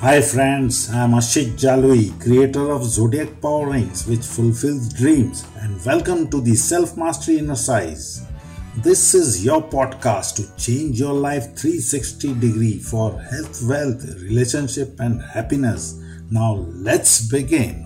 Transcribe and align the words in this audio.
Hi 0.00 0.20
friends, 0.20 0.90
I 0.90 1.02
am 1.02 1.10
Ashik 1.10 1.58
Jalui, 1.58 2.16
creator 2.22 2.70
of 2.70 2.84
Zodiac 2.84 3.40
Power 3.40 3.70
Rings 3.70 4.06
which 4.06 4.24
fulfills 4.24 4.92
dreams 4.92 5.44
and 5.56 5.84
welcome 5.84 6.30
to 6.30 6.40
the 6.40 6.54
Self 6.54 6.96
Mastery 6.96 7.38
Inner. 7.38 7.56
This 7.56 9.14
is 9.14 9.44
your 9.44 9.60
podcast 9.60 10.36
to 10.36 10.56
change 10.56 11.00
your 11.00 11.14
life 11.14 11.46
360 11.56 12.34
degree 12.34 12.78
for 12.78 13.20
health, 13.20 13.60
wealth, 13.64 14.04
relationship 14.22 15.00
and 15.00 15.20
happiness. 15.20 16.00
Now 16.30 16.64
let's 16.68 17.28
begin. 17.28 17.84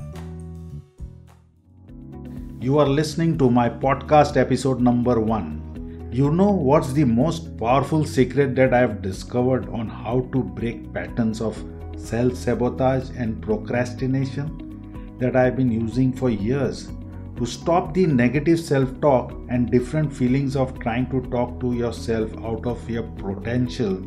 You 2.61 2.79
are 2.79 2.87
listening 2.87 3.39
to 3.39 3.49
my 3.49 3.71
podcast 3.71 4.37
episode 4.37 4.83
number 4.83 5.19
1. 5.19 6.11
You 6.13 6.31
know 6.31 6.51
what's 6.51 6.93
the 6.93 7.05
most 7.05 7.57
powerful 7.57 8.05
secret 8.05 8.55
that 8.57 8.75
I 8.75 8.81
have 8.81 9.01
discovered 9.01 9.71
on 9.71 9.89
how 9.89 10.29
to 10.35 10.43
break 10.43 10.93
patterns 10.93 11.40
of 11.40 11.57
self 11.96 12.35
sabotage 12.37 13.11
and 13.17 13.41
procrastination 13.43 15.17
that 15.19 15.37
I 15.37 15.45
have 15.45 15.57
been 15.57 15.71
using 15.71 16.13
for 16.13 16.31
years 16.31 16.91
to 17.37 17.46
stop 17.46 17.95
the 17.95 18.07
negative 18.07 18.61
self 18.61 19.00
talk 19.00 19.33
and 19.49 19.71
different 19.71 20.13
feelings 20.13 20.55
of 20.55 20.79
trying 20.79 21.09
to 21.11 21.21
talk 21.31 21.59
to 21.61 21.73
yourself 21.73 22.31
out 22.45 22.67
of 22.67 22.89
your 22.89 23.05
potential. 23.25 24.00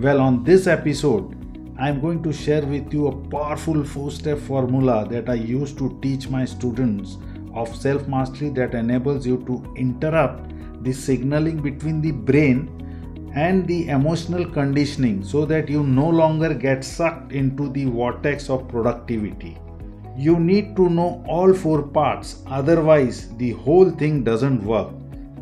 Well, 0.00 0.20
on 0.20 0.44
this 0.44 0.66
episode, 0.66 1.34
I 1.78 1.88
am 1.88 2.00
going 2.00 2.22
to 2.22 2.32
share 2.32 2.64
with 2.64 2.92
you 2.92 3.06
a 3.08 3.16
powerful 3.28 3.84
four 3.84 4.10
step 4.10 4.38
formula 4.38 5.06
that 5.10 5.28
I 5.28 5.34
use 5.34 5.72
to 5.74 5.98
teach 6.02 6.28
my 6.28 6.44
students 6.44 7.18
of 7.54 7.74
self 7.74 8.06
mastery 8.08 8.50
that 8.50 8.74
enables 8.74 9.26
you 9.26 9.38
to 9.46 9.74
interrupt 9.76 10.52
the 10.82 10.92
signaling 10.92 11.62
between 11.62 12.00
the 12.00 12.12
brain 12.12 12.75
and 13.36 13.66
the 13.68 13.88
emotional 13.88 14.46
conditioning 14.46 15.22
so 15.22 15.44
that 15.44 15.68
you 15.68 15.82
no 15.82 16.08
longer 16.08 16.54
get 16.54 16.82
sucked 16.82 17.32
into 17.32 17.68
the 17.72 17.84
vortex 17.84 18.48
of 18.48 18.66
productivity. 18.66 19.58
You 20.16 20.40
need 20.40 20.74
to 20.76 20.88
know 20.88 21.22
all 21.28 21.52
four 21.52 21.82
parts, 21.82 22.42
otherwise, 22.46 23.28
the 23.36 23.50
whole 23.52 23.90
thing 23.90 24.24
doesn't 24.24 24.64
work. 24.64 24.88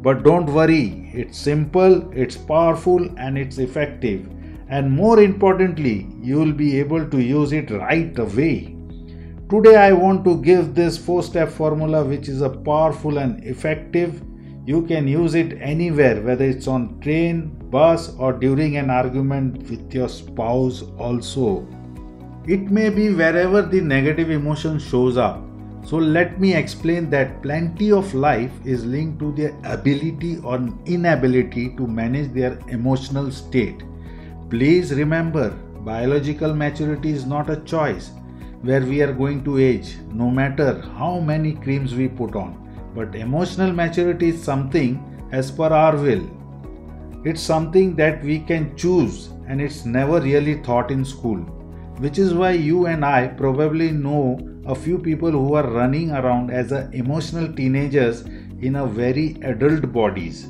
But 0.02 0.24
don't 0.24 0.46
worry, 0.46 1.10
it's 1.14 1.38
simple, 1.38 2.10
it's 2.12 2.36
powerful, 2.36 3.08
and 3.16 3.38
it's 3.38 3.58
effective. 3.58 4.28
And 4.68 4.90
more 4.90 5.20
importantly, 5.20 6.08
you 6.20 6.36
will 6.38 6.52
be 6.52 6.78
able 6.80 7.08
to 7.08 7.22
use 7.22 7.52
it 7.52 7.70
right 7.70 8.18
away. 8.18 8.76
Today, 9.48 9.76
I 9.76 9.92
want 9.92 10.24
to 10.24 10.42
give 10.42 10.74
this 10.74 10.98
four 10.98 11.22
step 11.22 11.48
formula, 11.48 12.04
which 12.04 12.28
is 12.28 12.40
a 12.40 12.50
powerful 12.50 13.18
and 13.18 13.44
effective 13.44 14.20
you 14.66 14.82
can 14.82 15.06
use 15.06 15.34
it 15.34 15.58
anywhere, 15.60 16.22
whether 16.22 16.44
it's 16.44 16.66
on 16.66 16.98
train, 17.00 17.48
bus, 17.70 18.14
or 18.16 18.32
during 18.32 18.78
an 18.78 18.88
argument 18.88 19.68
with 19.68 19.92
your 19.92 20.08
spouse, 20.08 20.82
also. 20.98 21.66
It 22.46 22.70
may 22.70 22.88
be 22.88 23.12
wherever 23.12 23.60
the 23.60 23.80
negative 23.80 24.30
emotion 24.30 24.78
shows 24.78 25.18
up. 25.18 25.42
So, 25.84 25.98
let 25.98 26.40
me 26.40 26.54
explain 26.54 27.10
that 27.10 27.42
plenty 27.42 27.92
of 27.92 28.14
life 28.14 28.52
is 28.64 28.86
linked 28.86 29.18
to 29.18 29.32
their 29.32 29.54
ability 29.64 30.38
or 30.38 30.56
inability 30.86 31.76
to 31.76 31.86
manage 31.86 32.32
their 32.32 32.58
emotional 32.68 33.30
state. 33.30 33.82
Please 34.48 34.94
remember, 34.94 35.50
biological 35.84 36.54
maturity 36.54 37.10
is 37.10 37.26
not 37.26 37.50
a 37.50 37.60
choice 37.64 38.12
where 38.62 38.80
we 38.80 39.02
are 39.02 39.12
going 39.12 39.44
to 39.44 39.58
age, 39.58 39.96
no 40.10 40.30
matter 40.30 40.80
how 40.96 41.20
many 41.20 41.52
creams 41.52 41.94
we 41.94 42.08
put 42.08 42.34
on. 42.34 42.63
But 42.94 43.14
emotional 43.14 43.72
maturity 43.72 44.28
is 44.28 44.42
something 44.42 45.28
as 45.32 45.50
per 45.50 45.66
our 45.66 45.96
will. 45.96 46.24
It's 47.24 47.40
something 47.40 47.96
that 47.96 48.22
we 48.22 48.38
can 48.38 48.76
choose 48.76 49.30
and 49.48 49.60
it's 49.60 49.84
never 49.84 50.20
really 50.20 50.60
taught 50.60 50.90
in 50.90 51.04
school. 51.04 51.38
Which 51.98 52.18
is 52.18 52.34
why 52.34 52.52
you 52.52 52.86
and 52.86 53.04
I 53.04 53.28
probably 53.28 53.90
know 53.90 54.38
a 54.66 54.74
few 54.74 54.98
people 54.98 55.30
who 55.30 55.54
are 55.54 55.70
running 55.70 56.10
around 56.10 56.50
as 56.50 56.72
emotional 56.92 57.52
teenagers 57.52 58.22
in 58.60 58.76
a 58.76 58.86
very 58.86 59.36
adult 59.42 59.92
bodies. 59.92 60.46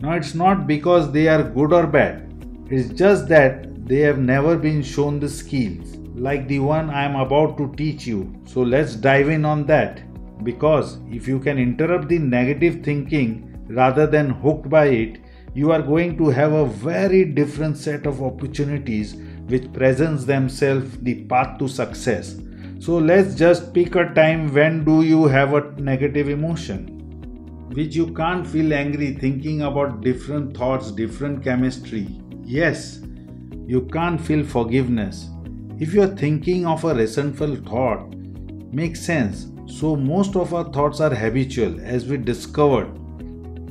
Now 0.00 0.12
it's 0.12 0.34
not 0.34 0.66
because 0.66 1.12
they 1.12 1.28
are 1.28 1.42
good 1.42 1.72
or 1.72 1.86
bad. 1.86 2.24
It's 2.70 2.88
just 2.90 3.28
that 3.28 3.86
they 3.86 4.00
have 4.00 4.18
never 4.18 4.56
been 4.56 4.82
shown 4.82 5.18
the 5.18 5.28
skills 5.28 5.98
like 6.14 6.48
the 6.48 6.58
one 6.58 6.90
I 6.90 7.04
am 7.04 7.16
about 7.16 7.56
to 7.58 7.72
teach 7.76 8.06
you. 8.06 8.34
So 8.44 8.62
let's 8.62 8.94
dive 8.94 9.28
in 9.28 9.44
on 9.44 9.66
that. 9.66 10.02
Because 10.42 10.98
if 11.10 11.26
you 11.26 11.38
can 11.38 11.58
interrupt 11.58 12.08
the 12.08 12.18
negative 12.18 12.84
thinking 12.84 13.64
rather 13.68 14.06
than 14.06 14.30
hooked 14.30 14.68
by 14.68 14.86
it, 14.86 15.18
you 15.54 15.72
are 15.72 15.82
going 15.82 16.16
to 16.18 16.28
have 16.28 16.52
a 16.52 16.66
very 16.66 17.24
different 17.24 17.76
set 17.76 18.06
of 18.06 18.22
opportunities 18.22 19.14
which 19.46 19.72
presents 19.72 20.24
themselves 20.24 20.98
the 20.98 21.24
path 21.24 21.58
to 21.58 21.68
success. 21.68 22.36
So 22.78 22.96
let's 22.98 23.34
just 23.34 23.74
pick 23.74 23.96
a 23.96 24.12
time 24.14 24.52
when 24.54 24.84
do 24.84 25.02
you 25.02 25.26
have 25.26 25.54
a 25.54 25.72
negative 25.80 26.28
emotion 26.28 26.94
which 27.74 27.94
you 27.94 28.06
can't 28.14 28.46
feel 28.46 28.72
angry 28.72 29.12
thinking 29.12 29.62
about 29.62 30.00
different 30.00 30.56
thoughts, 30.56 30.90
different 30.90 31.44
chemistry. 31.44 32.08
Yes, 32.42 33.00
you 33.66 33.82
can't 33.92 34.20
feel 34.20 34.42
forgiveness. 34.42 35.28
If 35.78 35.92
you're 35.92 36.16
thinking 36.16 36.66
of 36.66 36.84
a 36.84 36.94
resentful 36.94 37.56
thought, 37.56 38.14
makes 38.72 39.00
sense 39.00 39.48
so 39.68 39.94
most 39.94 40.34
of 40.34 40.54
our 40.54 40.64
thoughts 40.72 40.98
are 41.00 41.14
habitual 41.14 41.78
as 41.82 42.06
we 42.06 42.16
discovered. 42.16 42.88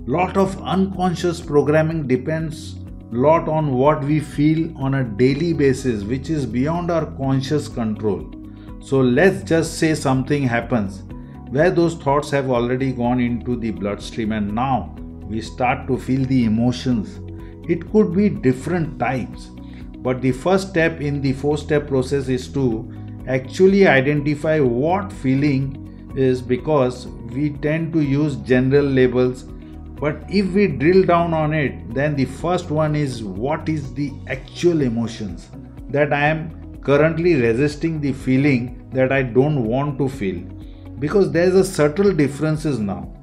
Lot 0.07 0.37
of 0.37 0.61
unconscious 0.61 1.41
programming 1.41 2.07
depends 2.07 2.75
lot 3.11 3.47
on 3.49 3.73
what 3.73 4.03
we 4.03 4.19
feel 4.19 4.71
on 4.77 4.93
a 4.95 5.03
daily 5.03 5.53
basis 5.53 6.03
which 6.03 6.29
is 6.29 6.45
beyond 6.45 6.91
our 6.91 7.05
conscious 7.17 7.67
control. 7.67 8.31
So 8.79 9.01
let's 9.01 9.43
just 9.43 9.79
say 9.79 9.95
something 9.95 10.43
happens 10.43 11.03
where 11.49 11.71
those 11.71 11.95
thoughts 11.95 12.29
have 12.31 12.49
already 12.49 12.91
gone 12.91 13.19
into 13.19 13.55
the 13.55 13.71
bloodstream 13.71 14.33
and 14.33 14.53
now 14.53 14.95
we 15.23 15.41
start 15.41 15.87
to 15.87 15.97
feel 15.97 16.25
the 16.25 16.45
emotions. 16.45 17.19
It 17.67 17.91
could 17.91 18.15
be 18.15 18.29
different 18.29 18.99
types. 18.99 19.49
But 19.97 20.21
the 20.21 20.31
first 20.31 20.69
step 20.69 21.01
in 21.01 21.21
the 21.21 21.33
four 21.33 21.57
step 21.57 21.87
process 21.87 22.29
is 22.29 22.47
to 22.49 22.93
actually 23.27 23.87
identify 23.87 24.59
what 24.59 25.11
feeling 25.11 25.86
is 26.17 26.41
because 26.41 27.07
we 27.35 27.49
tend 27.67 27.93
to 27.93 28.01
use 28.01 28.35
general 28.37 28.85
labels 28.85 29.43
but 30.01 30.23
if 30.29 30.51
we 30.53 30.67
drill 30.67 31.03
down 31.03 31.33
on 31.33 31.53
it 31.53 31.93
then 31.93 32.15
the 32.15 32.25
first 32.25 32.69
one 32.69 32.95
is 32.95 33.23
what 33.23 33.69
is 33.69 33.93
the 33.93 34.11
actual 34.27 34.81
emotions 34.81 35.49
that 35.89 36.13
i 36.13 36.25
am 36.27 36.41
currently 36.87 37.35
resisting 37.35 37.99
the 38.01 38.13
feeling 38.25 38.67
that 38.93 39.11
i 39.11 39.21
don't 39.21 39.63
want 39.65 39.97
to 39.97 40.07
feel. 40.07 40.39
Because 40.99 41.31
there's 41.31 41.53
a 41.53 41.63
subtle 41.63 42.13
differences 42.13 42.79
now. 42.79 43.13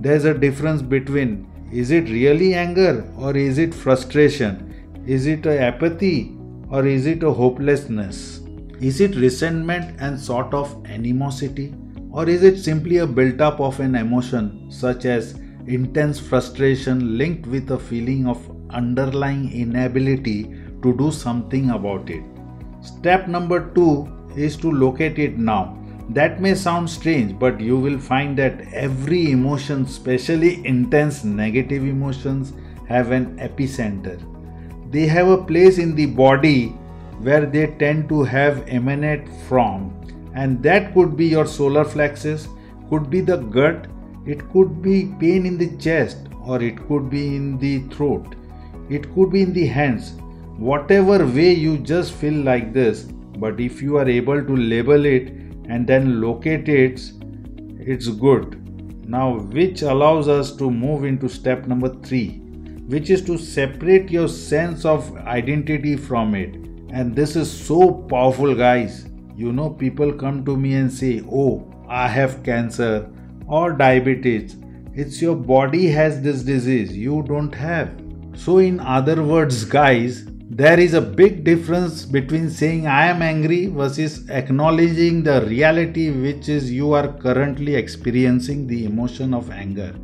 There's 0.00 0.24
a 0.24 0.34
difference 0.34 0.82
between 0.82 1.48
is 1.72 1.90
it 1.90 2.10
really 2.10 2.54
anger 2.54 3.08
or 3.16 3.36
is 3.36 3.58
it 3.58 3.74
frustration? 3.74 5.02
Is 5.06 5.26
it 5.26 5.46
apathy 5.46 6.36
or 6.68 6.84
is 6.86 7.06
it 7.06 7.22
a 7.22 7.32
hopelessness? 7.32 8.40
Is 8.80 9.00
it 9.00 9.14
resentment 9.16 9.96
and 10.00 10.18
sort 10.18 10.52
of 10.52 10.84
animosity 10.86 11.72
or 12.12 12.28
is 12.28 12.42
it 12.42 12.58
simply 12.58 12.98
a 12.98 13.06
built 13.06 13.40
up 13.40 13.60
of 13.60 13.80
an 13.80 13.94
emotion 13.94 14.70
such 14.70 15.04
as 15.06 15.34
intense 15.66 16.18
frustration 16.20 17.16
linked 17.16 17.46
with 17.46 17.70
a 17.70 17.78
feeling 17.78 18.26
of 18.26 18.38
underlying 18.70 19.50
inability 19.52 20.42
to 20.82 20.94
do 20.96 21.10
something 21.10 21.70
about 21.70 22.10
it? 22.10 22.22
Step 22.82 23.28
number 23.28 23.70
two 23.74 24.08
is 24.36 24.56
to 24.56 24.70
locate 24.70 25.18
it 25.18 25.38
now. 25.38 25.78
That 26.10 26.42
may 26.42 26.54
sound 26.54 26.90
strange, 26.90 27.38
but 27.38 27.60
you 27.60 27.78
will 27.78 27.98
find 27.98 28.36
that 28.38 28.60
every 28.74 29.30
emotion, 29.30 29.84
especially 29.84 30.66
intense 30.66 31.24
negative 31.24 31.82
emotions, 31.84 32.52
have 32.88 33.12
an 33.12 33.38
epicenter. 33.38 34.20
They 34.90 35.06
have 35.06 35.28
a 35.28 35.42
place 35.42 35.78
in 35.78 35.94
the 35.94 36.06
body 36.06 36.68
where 37.20 37.46
they 37.46 37.68
tend 37.78 38.08
to 38.10 38.24
have 38.24 38.68
emanate 38.68 39.28
from 39.48 39.94
and 40.34 40.62
that 40.62 40.92
could 40.94 41.16
be 41.16 41.26
your 41.26 41.46
solar 41.46 41.84
plexus 41.84 42.48
could 42.90 43.08
be 43.10 43.20
the 43.20 43.36
gut 43.36 43.86
it 44.26 44.48
could 44.52 44.80
be 44.82 45.12
pain 45.20 45.46
in 45.46 45.58
the 45.58 45.76
chest 45.76 46.28
or 46.44 46.62
it 46.62 46.86
could 46.88 47.10
be 47.10 47.36
in 47.36 47.58
the 47.58 47.80
throat 47.94 48.36
it 48.88 49.12
could 49.14 49.30
be 49.30 49.42
in 49.42 49.52
the 49.52 49.66
hands. 49.66 50.12
Whatever 50.58 51.26
way 51.26 51.52
you 51.52 51.78
just 51.78 52.12
feel 52.12 52.34
like 52.34 52.72
this 52.72 53.04
but 53.38 53.60
if 53.60 53.80
you 53.80 53.96
are 53.96 54.08
able 54.08 54.44
to 54.44 54.56
label 54.56 55.06
it 55.06 55.28
and 55.68 55.86
then 55.86 56.20
locate 56.20 56.68
it 56.68 57.00
it's 57.78 58.08
good. 58.08 58.58
Now 59.08 59.38
which 59.38 59.82
allows 59.82 60.28
us 60.28 60.54
to 60.56 60.70
move 60.70 61.04
into 61.04 61.28
step 61.28 61.66
number 61.66 61.88
3 61.88 62.40
which 62.86 63.10
is 63.10 63.24
to 63.24 63.38
separate 63.38 64.10
your 64.10 64.28
sense 64.28 64.84
of 64.84 65.16
identity 65.16 65.96
from 65.96 66.34
it. 66.34 66.54
And 66.90 67.16
this 67.16 67.36
is 67.36 67.50
so 67.50 67.92
powerful 68.10 68.54
guys 68.54 69.06
you 69.36 69.52
know, 69.52 69.70
people 69.70 70.12
come 70.12 70.44
to 70.44 70.56
me 70.56 70.74
and 70.74 70.92
say, 70.92 71.22
Oh, 71.30 71.66
I 71.88 72.08
have 72.08 72.42
cancer 72.42 73.10
or 73.46 73.72
diabetes. 73.72 74.56
It's 74.94 75.22
your 75.22 75.36
body 75.36 75.88
has 75.88 76.20
this 76.22 76.42
disease, 76.42 76.96
you 76.96 77.24
don't 77.26 77.54
have. 77.54 77.90
So, 78.34 78.58
in 78.58 78.80
other 78.80 79.22
words, 79.22 79.64
guys, 79.64 80.26
There 80.54 80.78
is 80.78 80.92
a 80.92 81.00
big 81.00 81.44
difference 81.44 82.04
between 82.04 82.50
saying 82.50 82.86
I 82.86 83.06
am 83.06 83.22
angry 83.22 83.68
versus 83.68 84.28
acknowledging 84.28 85.22
the 85.22 85.40
reality 85.46 86.10
which 86.10 86.50
is 86.50 86.70
you 86.70 86.92
are 86.92 87.08
currently 87.08 87.74
experiencing 87.74 88.66
the 88.66 88.84
emotion 88.84 89.32
of 89.32 89.50
anger. 89.50 89.94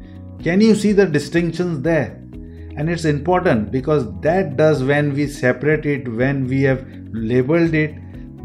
Can 0.43 0.63
you 0.63 0.75
see 0.75 0.93
the 0.93 1.05
distinctions 1.05 1.83
there? 1.83 2.13
And 2.77 2.89
it's 2.89 3.05
important 3.05 3.71
because 3.71 4.07
that 4.23 4.57
does 4.57 4.83
when 4.83 5.13
we 5.13 5.27
separate 5.27 5.85
it, 5.85 6.09
when 6.09 6.47
we 6.47 6.63
have 6.63 6.83
labeled 7.13 7.75
it, 7.75 7.97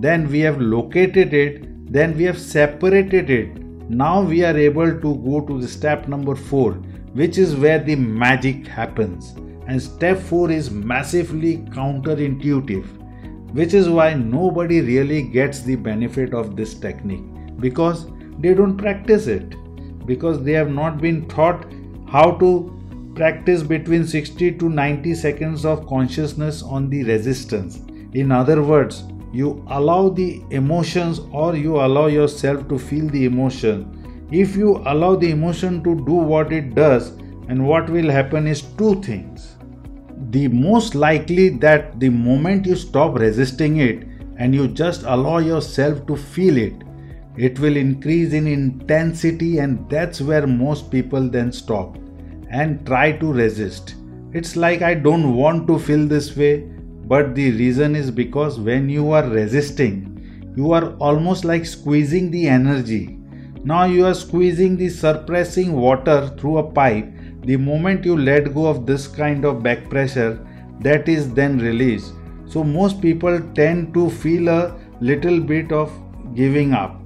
then 0.04 0.30
we 0.30 0.40
have 0.42 0.60
located 0.60 1.34
it, 1.34 1.92
then 1.92 2.18
we 2.18 2.24
have 2.24 2.40
separated 2.40 3.30
it. 3.30 3.58
Now 3.90 4.22
we 4.22 4.44
are 4.44 4.58
able 4.58 5.00
to 5.00 5.16
go 5.30 5.42
to 5.48 5.62
the 5.62 5.68
step 5.68 6.08
number 6.08 6.36
4, 6.36 6.74
which 7.14 7.38
is 7.38 7.56
where 7.56 7.80
the 7.80 7.96
magic 7.96 8.68
happens. 8.68 9.36
And 9.68 9.82
step 9.82 10.20
4 10.20 10.52
is 10.52 10.72
massively 10.72 11.60
counterintuitive, 11.78 12.86
which 13.54 13.74
is 13.74 13.88
why 13.88 14.14
nobody 14.14 14.82
really 14.82 15.22
gets 15.22 15.62
the 15.62 15.76
benefit 15.76 16.34
of 16.34 16.58
this 16.58 16.74
technique 16.74 17.24
because 17.60 18.08
they 18.40 18.54
don't 18.54 18.78
practice 18.78 19.28
it, 19.28 19.56
because 20.06 20.44
they 20.44 20.54
have 20.54 20.72
not 20.72 20.98
been 21.00 21.28
taught 21.30 21.66
how 22.10 22.32
to 22.32 22.52
practice 23.16 23.64
between 23.64 24.06
60 24.06 24.58
to 24.58 24.70
90 24.70 25.16
seconds 25.16 25.66
of 25.66 25.88
consciousness 25.88 26.62
on 26.62 26.90
the 26.90 27.04
resistance. 27.04 27.80
In 28.14 28.32
other 28.32 28.62
words, 28.62 29.04
you 29.34 29.66
allow 29.70 30.10
the 30.10 30.44
emotions 30.52 31.20
or 31.32 31.56
you 31.56 31.76
allow 31.82 32.06
yourself 32.08 32.68
to 32.70 32.80
feel 32.80 33.10
the 33.10 33.26
emotion. 33.26 34.28
If 34.32 34.56
you 34.56 34.78
allow 34.86 35.16
the 35.16 35.32
emotion 35.32 35.84
to 35.84 35.96
do 36.06 36.14
what 36.14 36.54
it 36.54 36.76
does, 36.76 37.10
and 37.50 37.68
what 37.68 37.90
will 37.90 38.10
happen 38.10 38.48
is 38.48 38.62
two 38.62 39.02
things 39.02 39.54
the 40.30 40.48
most 40.48 40.96
likely 40.96 41.50
that 41.50 42.00
the 42.00 42.10
moment 42.10 42.66
you 42.66 42.76
stop 42.76 43.18
resisting 43.20 43.78
it 43.78 44.08
and 44.38 44.56
you 44.56 44.68
just 44.68 45.04
allow 45.04 45.38
yourself 45.38 46.06
to 46.08 46.16
feel 46.16 46.58
it, 46.58 46.74
it 47.38 47.60
will 47.60 47.78
increase 47.78 48.34
in 48.34 48.48
intensity, 48.48 49.60
and 49.60 49.88
that's 49.90 50.22
where 50.22 50.48
most 50.48 50.90
people 50.90 51.30
then 51.30 51.52
stop 51.52 51.98
and 52.50 52.86
try 52.86 53.12
to 53.12 53.32
resist. 53.32 53.96
It's 54.32 54.56
like 54.56 54.82
I 54.82 54.94
don't 54.96 55.36
want 55.36 55.68
to 55.68 55.78
feel 55.78 56.08
this 56.08 56.36
way, 56.36 56.73
but 57.14 57.34
the 57.36 57.50
reason 57.64 57.96
is 57.96 58.12
because 58.12 58.60
when 58.60 58.90
you 58.90 59.12
are 59.12 59.28
resisting, 59.28 59.98
you 60.58 60.72
are 60.72 60.94
almost 61.10 61.46
like 61.46 61.66
squeezing 61.66 62.32
the 62.32 62.48
energy. 62.48 63.20
Now 63.64 63.84
you 63.86 64.06
are 64.06 64.14
squeezing 64.14 64.78
the 64.78 64.90
suppressing 64.90 65.74
water 65.74 66.18
through 66.38 66.58
a 66.60 66.72
pipe 66.72 67.14
the 67.46 67.58
moment 67.58 68.06
you 68.06 68.18
let 68.18 68.54
go 68.54 68.68
of 68.68 68.86
this 68.86 69.06
kind 69.06 69.44
of 69.44 69.62
back 69.62 69.90
pressure, 69.90 70.40
that 70.80 71.10
is 71.10 71.34
then 71.34 71.58
released. 71.58 72.14
So, 72.46 72.64
most 72.64 73.02
people 73.02 73.40
tend 73.54 73.94
to 73.96 74.10
feel 74.10 74.48
a 74.48 74.76
little 75.02 75.40
bit 75.42 75.72
of 75.72 75.92
giving 76.36 76.74
up. 76.74 77.00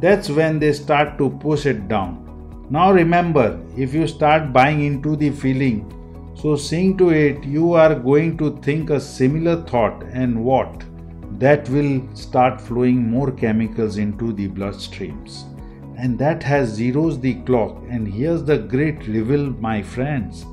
That's 0.00 0.28
when 0.28 0.58
they 0.58 0.72
start 0.72 1.16
to 1.18 1.30
push 1.30 1.66
it 1.66 1.86
down. 1.86 2.66
Now, 2.70 2.92
remember, 2.92 3.60
if 3.76 3.94
you 3.94 4.08
start 4.08 4.52
buying 4.52 4.82
into 4.82 5.14
the 5.14 5.30
feeling, 5.30 5.78
so 6.34 6.56
seeing 6.56 6.96
to 6.98 7.10
it, 7.10 7.44
you 7.44 7.72
are 7.72 7.94
going 7.94 8.36
to 8.38 8.56
think 8.58 8.90
a 8.90 9.00
similar 9.00 9.62
thought, 9.62 10.02
and 10.12 10.44
what? 10.44 10.84
That 11.38 11.68
will 11.68 12.02
start 12.14 12.60
flowing 12.60 13.10
more 13.10 13.30
chemicals 13.30 13.96
into 13.96 14.32
the 14.32 14.48
bloodstreams 14.48 15.44
and 15.96 16.18
that 16.18 16.42
has 16.42 16.70
zeros 16.70 17.20
the 17.20 17.34
clock. 17.42 17.82
And 17.88 18.06
here's 18.06 18.44
the 18.44 18.58
great 18.58 19.06
reveal, 19.06 19.50
my 19.68 19.82
friends. 19.82 20.44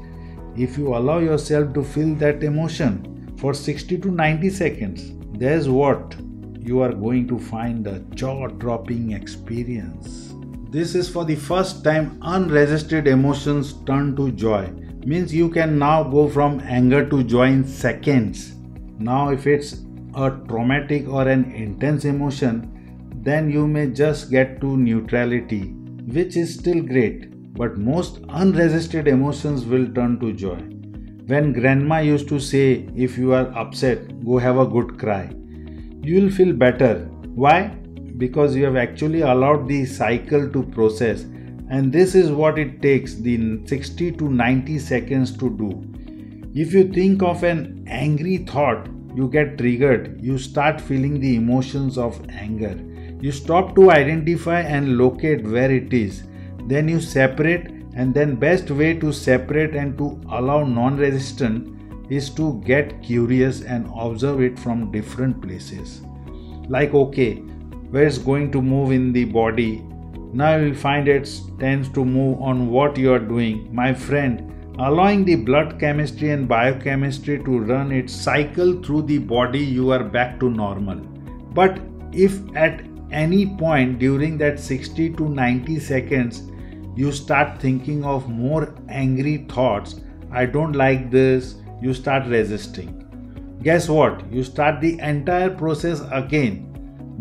If 0.56 0.78
you 0.78 0.96
allow 0.96 1.20
yourself 1.20 1.74
to 1.74 1.84
feel 1.84 2.16
that 2.16 2.44
emotion 2.44 3.34
for 3.38 3.54
60 3.54 3.98
to 4.00 4.12
90 4.12 4.50
seconds, 4.50 5.12
there's 5.40 5.70
what 5.70 6.16
you 6.60 6.82
are 6.82 6.94
going 6.94 7.28
to 7.28 7.40
find 7.40 7.88
a 7.88 8.00
jaw 8.16 8.48
dropping 8.48 9.14
experience. 9.14 10.34
This 10.70 10.96
is 10.96 11.10
for 11.10 11.26
the 11.26 11.36
first 11.36 11.84
time 11.84 12.18
unresisted 12.22 13.08
emotions 13.08 13.74
turn 13.86 14.16
to 14.18 14.32
joy. 14.32 14.72
Means 15.06 15.34
you 15.34 15.50
can 15.50 15.80
now 15.80 16.04
go 16.04 16.30
from 16.30 16.60
anger 16.60 17.10
to 17.10 17.24
joy 17.24 17.48
in 17.48 17.66
seconds. 17.66 18.56
Now, 19.00 19.30
if 19.30 19.48
it's 19.48 19.82
a 20.16 20.30
traumatic 20.48 21.08
or 21.08 21.28
an 21.28 21.52
intense 21.52 22.06
emotion, 22.06 23.10
then 23.24 23.50
you 23.50 23.68
may 23.68 23.88
just 23.88 24.30
get 24.30 24.62
to 24.62 24.78
neutrality, 24.78 25.74
which 26.06 26.38
is 26.38 26.54
still 26.54 26.82
great, 26.82 27.54
but 27.56 27.78
most 27.78 28.20
unresisted 28.30 29.08
emotions 29.08 29.66
will 29.66 29.92
turn 29.94 30.20
to 30.20 30.34
joy. 30.34 30.60
When 31.28 31.54
grandma 31.54 32.00
used 32.00 32.28
to 32.30 32.40
say, 32.40 32.88
If 32.96 33.18
you 33.18 33.34
are 33.34 33.48
upset, 33.58 34.24
go 34.24 34.38
have 34.38 34.58
a 34.58 34.66
good 34.66 35.00
cry, 35.00 35.30
you 36.04 36.22
will 36.22 36.32
feel 36.32 36.54
better. 36.54 37.06
Why? 37.34 37.68
Because 38.18 38.56
you 38.56 38.66
have 38.66 38.76
actually 38.76 39.22
allowed 39.22 39.68
the 39.68 39.86
cycle 39.86 40.50
to 40.52 40.64
process, 40.64 41.26
and 41.72 41.92
this 41.92 42.14
is 42.14 42.30
what 42.30 42.60
it 42.60 42.82
takes 42.84 43.16
the 43.16 43.66
60 43.66 44.12
to 44.12 44.30
90 44.30 44.78
seconds 44.78 45.36
to 45.38 45.50
do. 45.50 45.72
If 46.54 46.74
you 46.74 46.84
think 46.94 47.24
of 47.24 47.44
an 47.44 47.84
angry 47.88 48.38
thought, 48.38 48.88
you 49.16 49.28
get 49.28 49.58
triggered, 49.58 50.22
you 50.22 50.38
start 50.38 50.80
feeling 50.80 51.20
the 51.20 51.36
emotions 51.36 51.98
of 51.98 52.24
anger 52.30 52.78
you 53.22 53.32
stop 53.32 53.76
to 53.76 53.92
identify 53.92 54.62
and 54.62 54.98
locate 54.98 55.44
where 55.44 55.72
it 55.72 55.94
is. 55.94 56.24
Then 56.66 56.88
you 56.88 57.00
separate 57.00 57.70
and 57.94 58.14
then 58.14 58.36
best 58.36 58.72
way 58.72 58.96
to 58.96 59.14
separate 59.14 59.76
and 59.76 59.96
to 60.00 60.20
allow 60.32 60.64
non-resistant 60.64 62.12
is 62.12 62.32
to 62.32 62.60
get 62.66 63.04
curious 63.04 63.62
and 63.62 63.92
observe 63.96 64.42
it 64.42 64.58
from 64.58 64.92
different 64.92 65.40
places. 65.40 66.02
Like 66.68 66.96
okay, 66.96 67.36
where 67.92 68.08
it's 68.08 68.18
going 68.18 68.52
to 68.54 68.62
move 68.62 68.92
in 68.92 69.14
the 69.14 69.26
body. 69.26 69.86
Now 70.34 70.56
you 70.56 70.74
find 70.74 71.08
it 71.08 71.30
tends 71.60 71.90
to 71.90 72.06
move 72.06 72.42
on 72.42 72.70
what 72.70 72.98
you 72.98 73.12
are 73.14 73.20
doing. 73.20 73.68
My 73.74 73.94
friend, 73.94 74.76
allowing 74.80 75.26
the 75.26 75.36
blood 75.36 75.80
chemistry 75.80 76.30
and 76.32 76.48
biochemistry 76.48 77.44
to 77.44 77.60
run 77.60 77.92
its 77.92 78.14
cycle 78.14 78.82
through 78.82 79.04
the 79.04 79.18
body, 79.18 79.60
you 79.60 79.92
are 79.92 80.04
back 80.04 80.40
to 80.40 80.50
normal. 80.50 80.98
But 81.54 81.80
if 82.14 82.40
at 82.56 82.82
any 83.12 83.46
point 83.46 84.00
during 84.00 84.38
that 84.38 84.60
60 84.60 85.10
to 85.16 85.28
90 85.30 85.80
seconds 85.80 86.44
you 86.96 87.12
start 87.12 87.60
thinking 87.60 88.04
of 88.06 88.30
more 88.30 88.74
angry 88.90 89.46
thoughts 89.50 89.96
i 90.32 90.46
don't 90.46 90.74
like 90.74 91.12
this 91.12 91.56
you 91.82 91.94
start 91.94 92.26
resisting 92.28 92.98
guess 93.64 93.90
what 93.90 94.26
you 94.32 94.44
start 94.44 94.80
the 94.82 94.98
entire 95.00 95.50
process 95.50 96.02
again 96.12 96.71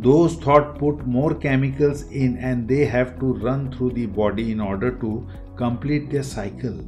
those 0.03 0.35
thoughts 0.37 0.79
put 0.79 1.07
more 1.07 1.35
chemicals 1.35 2.03
in 2.11 2.37
and 2.39 2.69
they 2.69 2.85
have 2.85 3.19
to 3.21 3.35
run 3.49 3.71
through 3.73 3.91
the 3.93 4.07
body 4.07 4.51
in 4.53 4.61
order 4.61 4.91
to 5.05 5.27
complete 5.57 6.11
their 6.11 6.23
cycle 6.23 6.81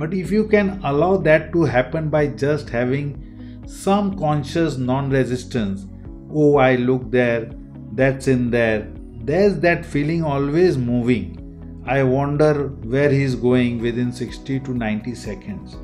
but 0.00 0.14
if 0.14 0.30
you 0.30 0.46
can 0.46 0.80
allow 0.84 1.16
that 1.16 1.52
to 1.52 1.64
happen 1.64 2.08
by 2.08 2.26
just 2.26 2.68
having 2.70 3.08
some 3.66 4.16
conscious 4.18 4.76
non 4.76 5.10
resistance 5.10 5.86
oh 6.32 6.56
i 6.56 6.74
look 6.76 7.10
there 7.10 7.50
that's 7.98 8.28
in 8.28 8.50
there. 8.50 8.86
There's 9.24 9.58
that 9.60 9.84
feeling 9.84 10.22
always 10.22 10.78
moving. 10.78 11.82
I 11.84 12.02
wonder 12.02 12.68
where 12.94 13.10
he's 13.10 13.34
going 13.34 13.80
within 13.80 14.12
60 14.12 14.60
to 14.60 14.74
90 14.74 15.14
seconds. 15.14 15.76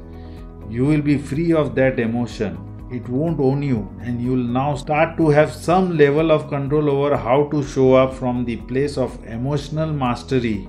You 0.70 0.84
will 0.84 1.02
be 1.02 1.18
free 1.18 1.52
of 1.52 1.74
that 1.74 1.98
emotion. 1.98 2.56
It 2.94 3.08
won't 3.08 3.40
own 3.40 3.60
you, 3.60 3.78
and 4.02 4.22
you'll 4.22 4.50
now 4.56 4.76
start 4.76 5.16
to 5.16 5.28
have 5.30 5.52
some 5.52 5.96
level 5.98 6.30
of 6.30 6.48
control 6.48 6.88
over 6.88 7.16
how 7.16 7.48
to 7.52 7.62
show 7.66 7.94
up 7.94 8.14
from 8.14 8.44
the 8.44 8.56
place 8.68 8.96
of 8.96 9.18
emotional 9.26 9.92
mastery. 9.92 10.68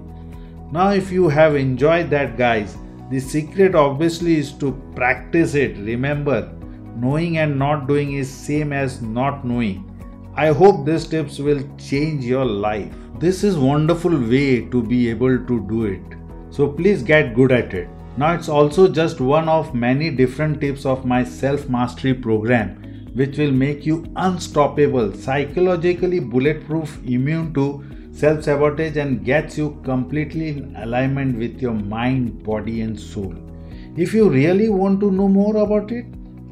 Now, 0.71 0.89
if 0.89 1.11
you 1.11 1.29
have 1.29 1.55
enjoyed 1.55 2.09
that, 2.09 2.35
guys, 2.35 2.77
the 3.11 3.19
secret 3.19 3.75
obviously 3.75 4.37
is 4.37 4.51
to 4.53 4.71
practice 4.95 5.53
it. 5.53 5.77
Remember, 5.77 6.51
knowing 6.95 7.37
and 7.37 7.59
not 7.59 7.87
doing 7.87 8.13
is 8.13 8.27
same 8.27 8.73
as 8.73 9.03
not 9.03 9.45
knowing. 9.45 9.83
I 10.35 10.47
hope 10.47 10.83
these 10.83 11.05
tips 11.05 11.37
will 11.37 11.61
change 11.77 12.25
your 12.25 12.45
life. 12.45 12.91
This 13.19 13.43
is 13.43 13.55
wonderful 13.55 14.17
way 14.19 14.65
to 14.71 14.81
be 14.81 15.09
able 15.11 15.37
to 15.45 15.59
do 15.69 15.85
it. 15.85 16.01
So 16.49 16.67
please 16.67 17.03
get 17.03 17.35
good 17.35 17.51
at 17.51 17.75
it. 17.75 17.87
Now 18.17 18.33
it's 18.33 18.47
also 18.47 18.87
just 18.87 19.19
one 19.19 19.49
of 19.49 19.73
many 19.73 20.09
different 20.09 20.61
tips 20.61 20.85
of 20.85 21.05
my 21.05 21.23
self 21.23 21.67
mastery 21.67 22.13
program 22.13 22.81
which 23.13 23.37
will 23.37 23.51
make 23.51 23.85
you 23.85 24.05
unstoppable, 24.17 25.13
psychologically 25.13 26.19
bulletproof, 26.19 26.99
immune 27.05 27.53
to 27.53 27.83
self 28.11 28.43
sabotage 28.43 28.97
and 28.97 29.25
gets 29.25 29.57
you 29.57 29.79
completely 29.83 30.49
in 30.49 30.75
alignment 30.77 31.37
with 31.37 31.61
your 31.61 31.73
mind, 31.73 32.43
body 32.43 32.81
and 32.81 32.99
soul. 32.99 33.33
If 33.97 34.13
you 34.13 34.29
really 34.29 34.69
want 34.69 34.99
to 35.01 35.11
know 35.11 35.27
more 35.27 35.57
about 35.57 35.91
it, 35.91 36.05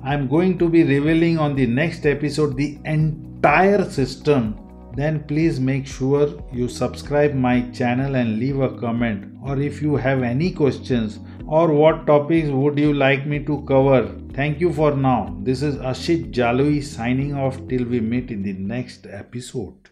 I'm 0.03 0.27
going 0.27 0.57
to 0.57 0.67
be 0.67 0.83
revealing 0.83 1.37
on 1.37 1.55
the 1.55 1.67
next 1.67 2.05
episode 2.05 2.57
the 2.57 2.77
entire 2.83 3.89
system 3.89 4.59
then 4.95 5.23
please 5.23 5.59
make 5.59 5.87
sure 5.87 6.39
you 6.51 6.67
subscribe 6.67 7.33
my 7.33 7.61
channel 7.71 8.15
and 8.15 8.37
leave 8.37 8.59
a 8.59 8.69
comment 8.77 9.25
or 9.43 9.59
if 9.59 9.81
you 9.81 9.95
have 9.95 10.21
any 10.21 10.51
questions 10.51 11.19
or 11.47 11.71
what 11.71 12.05
topics 12.07 12.49
would 12.49 12.77
you 12.77 12.93
like 12.93 13.25
me 13.25 13.39
to 13.45 13.63
cover 13.67 14.03
Thank 14.33 14.59
you 14.59 14.73
for 14.73 14.95
now. 14.95 15.37
This 15.43 15.61
is 15.61 15.75
Ashit 15.75 16.31
Jalui 16.33 16.83
signing 16.83 17.35
off 17.35 17.55
till 17.67 17.85
we 17.85 17.99
meet 17.99 18.31
in 18.31 18.41
the 18.41 18.53
next 18.53 19.05
episode. 19.05 19.91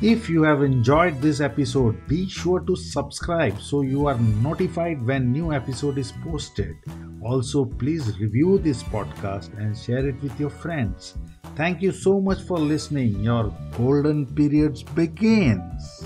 If 0.00 0.30
you 0.30 0.44
have 0.44 0.62
enjoyed 0.62 1.20
this 1.20 1.40
episode, 1.40 2.06
be 2.06 2.28
sure 2.28 2.60
to 2.60 2.76
subscribe 2.76 3.60
so 3.60 3.80
you 3.80 4.06
are 4.06 4.16
notified 4.44 5.04
when 5.04 5.32
new 5.32 5.52
episode 5.52 5.98
is 5.98 6.12
posted. 6.22 6.76
Also, 7.20 7.64
please 7.64 8.16
review 8.20 8.58
this 8.58 8.84
podcast 8.84 9.52
and 9.58 9.76
share 9.76 10.08
it 10.08 10.22
with 10.22 10.38
your 10.38 10.50
friends. 10.50 11.18
Thank 11.56 11.82
you 11.82 11.90
so 11.90 12.20
much 12.20 12.42
for 12.42 12.60
listening. 12.60 13.24
Your 13.24 13.52
golden 13.76 14.24
periods 14.24 14.84
begins. 14.84 16.04